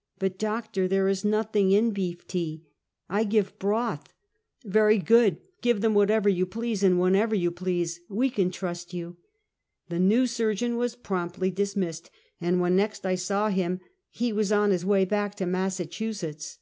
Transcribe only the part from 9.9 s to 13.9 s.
new surgeon was promptly dismissed, and when next I saw him